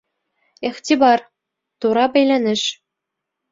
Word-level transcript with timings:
Иғтибар: 0.69 1.23
Тура 1.85 2.07
бәйләнеш! 2.17 2.67